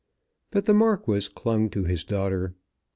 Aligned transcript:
But 0.49 0.65
the 0.65 0.73
Marquis 0.73 1.29
clung 1.31 1.69
to 1.69 1.83
his 1.83 2.03
daughter. 2.03 2.55